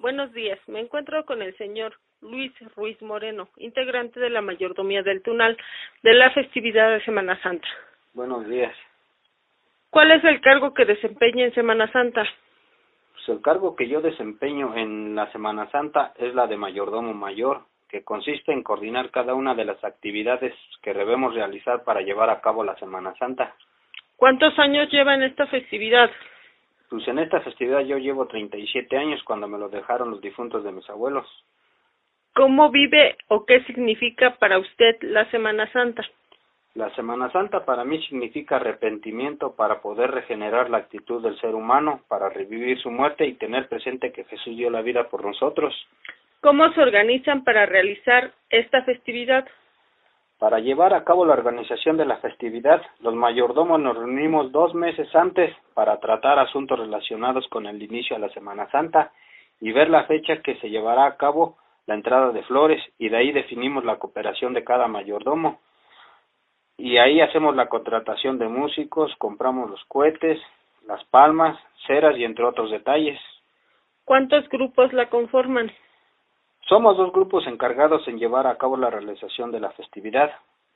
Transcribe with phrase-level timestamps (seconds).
[0.00, 5.22] Buenos días, me encuentro con el señor Luis Ruiz Moreno, integrante de la mayordomía del
[5.22, 5.56] Tunal
[6.02, 7.66] de la festividad de Semana Santa.
[8.12, 8.74] Buenos días.
[9.90, 12.24] ¿Cuál es el cargo que desempeña en Semana Santa?
[13.12, 17.62] Pues el cargo que yo desempeño en la Semana Santa es la de mayordomo mayor,
[17.92, 22.40] que consiste en coordinar cada una de las actividades que debemos realizar para llevar a
[22.40, 23.54] cabo la Semana Santa.
[24.16, 26.10] ¿Cuántos años lleva en esta festividad?
[26.88, 30.72] Pues en esta festividad yo llevo 37 años cuando me lo dejaron los difuntos de
[30.72, 31.26] mis abuelos.
[32.34, 36.02] ¿Cómo vive o qué significa para usted la Semana Santa?
[36.74, 42.00] La Semana Santa para mí significa arrepentimiento para poder regenerar la actitud del ser humano,
[42.08, 45.74] para revivir su muerte y tener presente que Jesús dio la vida por nosotros.
[46.42, 49.46] ¿Cómo se organizan para realizar esta festividad?
[50.40, 55.06] Para llevar a cabo la organización de la festividad, los mayordomos nos reunimos dos meses
[55.14, 59.12] antes para tratar asuntos relacionados con el inicio de la Semana Santa
[59.60, 63.18] y ver la fecha que se llevará a cabo la entrada de flores y de
[63.18, 65.60] ahí definimos la cooperación de cada mayordomo
[66.76, 70.40] y ahí hacemos la contratación de músicos, compramos los cohetes,
[70.88, 71.56] las palmas,
[71.86, 73.20] ceras y entre otros detalles.
[74.04, 75.70] ¿Cuántos grupos la conforman?
[76.68, 80.30] Somos dos grupos encargados en llevar a cabo la realización de la festividad.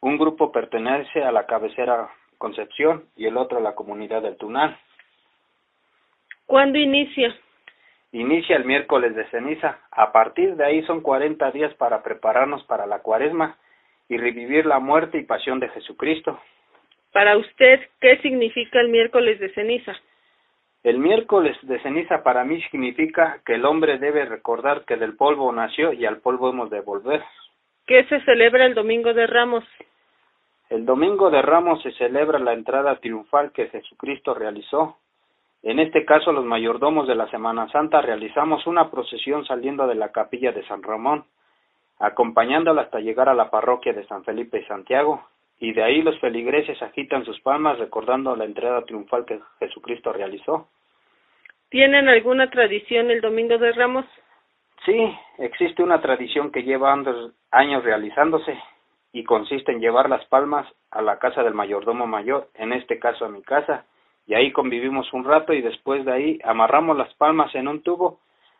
[0.00, 4.76] Un grupo pertenece a la cabecera Concepción y el otro a la comunidad del Tunal.
[6.46, 7.36] ¿Cuándo inicia?
[8.10, 9.78] Inicia el miércoles de ceniza.
[9.92, 13.56] A partir de ahí son 40 días para prepararnos para la cuaresma
[14.08, 16.38] y revivir la muerte y pasión de Jesucristo.
[17.12, 19.94] Para usted, ¿qué significa el miércoles de ceniza?
[20.82, 25.52] El miércoles de ceniza para mí significa que el hombre debe recordar que del polvo
[25.52, 27.22] nació y al polvo hemos de volver.
[27.86, 29.64] ¿Qué se celebra el Domingo de Ramos?
[30.70, 34.96] El Domingo de Ramos se celebra la entrada triunfal que Jesucristo realizó.
[35.62, 40.10] En este caso, los mayordomos de la Semana Santa realizamos una procesión saliendo de la
[40.10, 41.24] capilla de San Ramón,
[42.00, 45.22] acompañándola hasta llegar a la parroquia de San Felipe y Santiago,
[45.62, 50.66] y de ahí los feligreses agitan sus palmas recordando la entrada triunfal que Jesucristo realizó.
[51.68, 54.04] ¿Tienen alguna tradición el Domingo de Ramos?
[54.84, 56.92] Sí, existe una tradición que lleva
[57.52, 58.58] años realizándose
[59.12, 63.24] y consiste en llevar las palmas a la casa del mayordomo mayor, en este caso
[63.24, 63.84] a mi casa,
[64.26, 68.18] y ahí convivimos un rato y después de ahí amarramos las palmas en un tubo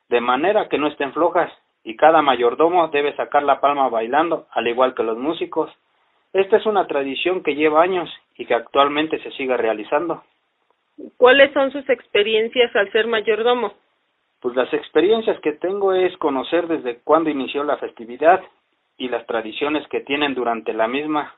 [0.08, 1.52] de manera que no estén flojas
[1.82, 5.68] y cada mayordomo debe sacar la palma bailando, al igual que los músicos.
[6.32, 10.24] Esta es una tradición que lleva años y que actualmente se sigue realizando.
[11.16, 13.74] ¿Cuáles son sus experiencias al ser mayordomo?
[14.40, 18.42] Pues las experiencias que tengo es conocer desde cuándo inició la festividad
[18.96, 21.34] y las tradiciones que tienen durante la misma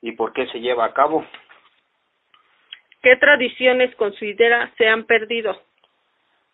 [0.00, 1.24] y por qué se lleva a cabo.
[3.02, 5.56] ¿Qué tradiciones considera se han perdido?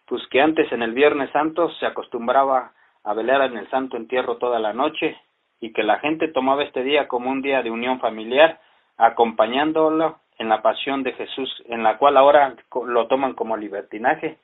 [0.06, 2.72] Pues que antes en el Viernes Santo se acostumbraba
[3.04, 5.16] a velar en el Santo Entierro toda la noche
[5.60, 8.60] y que la gente tomaba este día como un día de unión familiar,
[8.96, 12.54] acompañándolo en la pasión de Jesús, en la cual ahora
[12.86, 14.38] lo toman como libertinaje.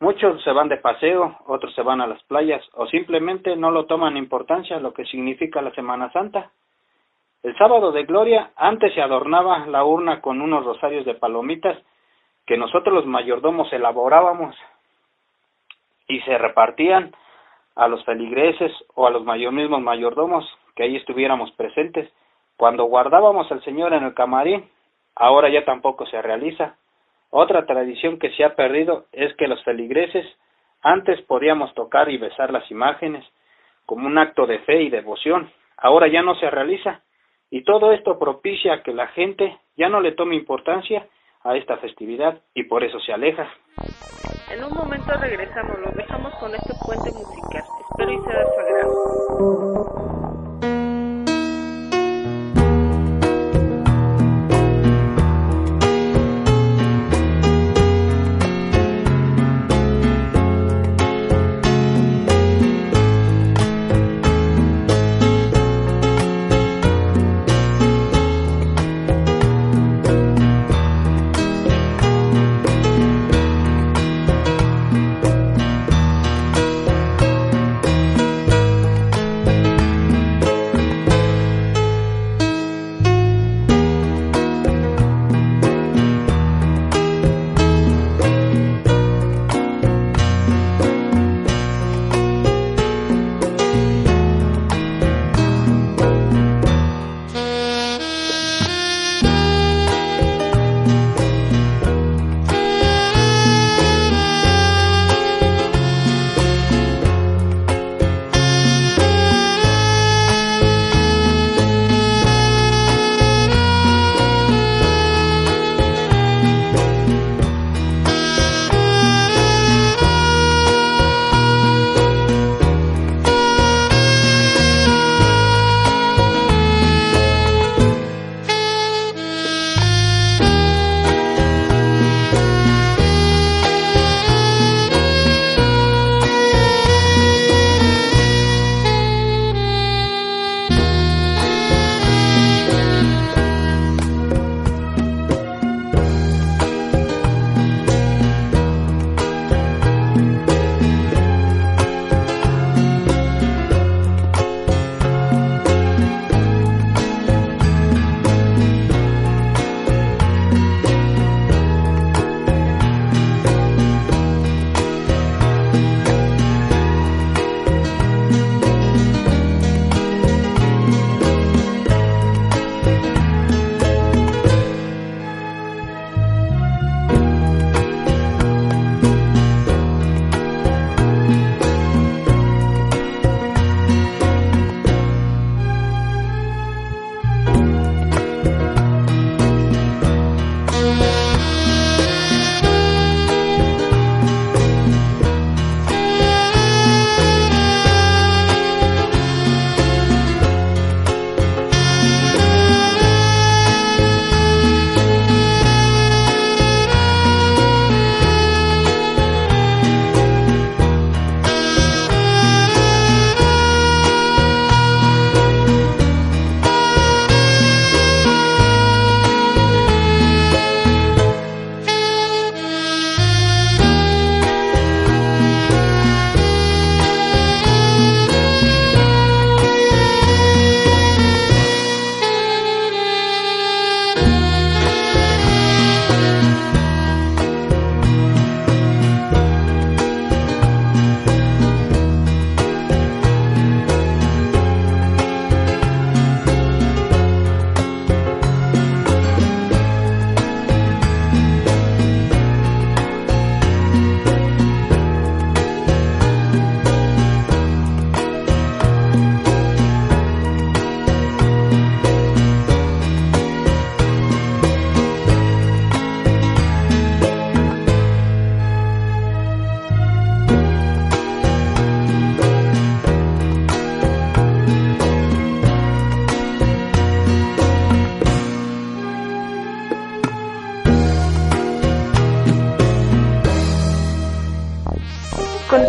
[0.00, 3.86] Muchos se van de paseo, otros se van a las playas o simplemente no lo
[3.86, 6.50] toman importancia lo que significa la Semana Santa.
[7.42, 11.78] El sábado de gloria antes se adornaba la urna con unos rosarios de palomitas
[12.46, 14.56] que nosotros los mayordomos elaborábamos
[16.08, 17.12] y se repartían
[17.78, 20.44] a los feligreses o a los mismos mayordomos
[20.74, 22.10] que ahí estuviéramos presentes.
[22.56, 24.68] Cuando guardábamos al Señor en el camarín,
[25.14, 26.74] ahora ya tampoco se realiza.
[27.30, 30.26] Otra tradición que se ha perdido es que los feligreses
[30.82, 33.24] antes podíamos tocar y besar las imágenes
[33.86, 35.48] como un acto de fe y devoción.
[35.76, 37.02] Ahora ya no se realiza
[37.48, 41.06] y todo esto propicia que la gente ya no le tome importancia
[41.44, 43.48] a esta festividad y por eso se aleja.
[44.50, 47.64] En un momento regresamos, lo dejamos con este puente musical.
[47.90, 50.17] Espero y sea de su agrado.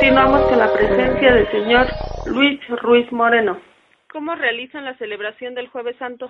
[0.10, 1.86] Continuamos con la presencia del señor
[2.25, 3.60] Luis Ruiz Moreno.
[4.12, 6.28] ¿Cómo realizan la celebración del Jueves Santo?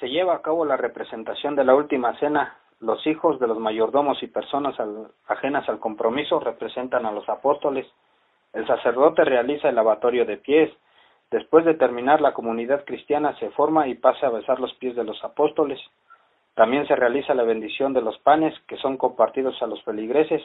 [0.00, 2.56] Se lleva a cabo la representación de la última cena.
[2.80, 4.74] Los hijos de los mayordomos y personas
[5.26, 7.86] ajenas al compromiso representan a los apóstoles.
[8.54, 10.72] El sacerdote realiza el lavatorio de pies.
[11.30, 15.04] Después de terminar, la comunidad cristiana se forma y pasa a besar los pies de
[15.04, 15.78] los apóstoles.
[16.54, 20.40] También se realiza la bendición de los panes que son compartidos a los feligreses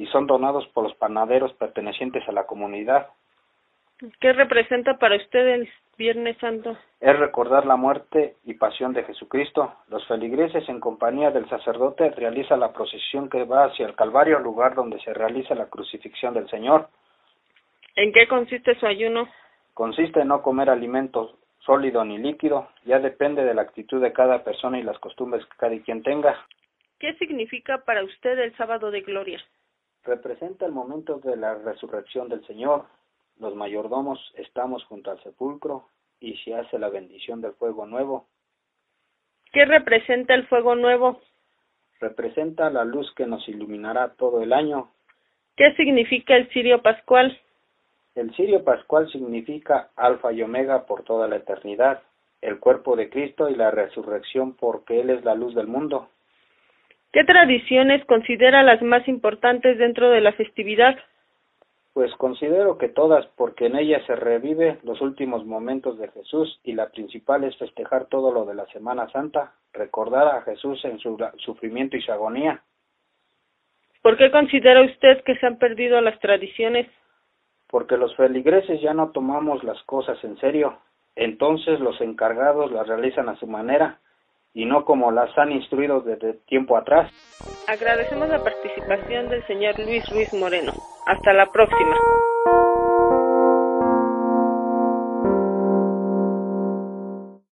[0.00, 3.08] y son donados por los panaderos pertenecientes a la comunidad.
[4.18, 6.74] ¿Qué representa para usted el Viernes Santo?
[7.00, 9.74] Es recordar la muerte y pasión de Jesucristo.
[9.88, 14.74] Los feligreses en compañía del sacerdote realizan la procesión que va hacia el Calvario, lugar
[14.74, 16.88] donde se realiza la crucifixión del Señor.
[17.94, 19.28] ¿En qué consiste su ayuno?
[19.74, 21.34] Consiste en no comer alimentos
[21.66, 25.58] sólido ni líquido, ya depende de la actitud de cada persona y las costumbres que
[25.58, 26.42] cada quien tenga.
[26.98, 29.38] ¿Qué significa para usted el sábado de gloria?
[30.04, 32.86] Representa el momento de la resurrección del Señor.
[33.38, 35.86] Los mayordomos estamos junto al sepulcro
[36.20, 38.26] y se hace la bendición del fuego nuevo.
[39.52, 41.20] ¿Qué representa el fuego nuevo?
[42.00, 44.90] Representa la luz que nos iluminará todo el año.
[45.56, 47.38] ¿Qué significa el cirio pascual?
[48.14, 52.02] El cirio pascual significa alfa y omega por toda la eternidad,
[52.40, 56.08] el cuerpo de Cristo y la resurrección porque Él es la luz del mundo.
[57.12, 60.96] ¿Qué tradiciones considera las más importantes dentro de la festividad?
[61.92, 66.74] Pues considero que todas, porque en ellas se revive los últimos momentos de Jesús y
[66.74, 71.18] la principal es festejar todo lo de la Semana Santa, recordar a Jesús en su
[71.38, 72.62] sufrimiento y su agonía.
[74.02, 76.86] ¿Por qué considera usted que se han perdido las tradiciones?
[77.68, 80.78] Porque los feligreses ya no tomamos las cosas en serio,
[81.16, 83.98] entonces los encargados las realizan a su manera
[84.52, 87.10] y no como las han instruido desde tiempo atrás.
[87.68, 90.72] Agradecemos la participación del señor Luis Ruiz Moreno.
[91.06, 91.96] Hasta la próxima.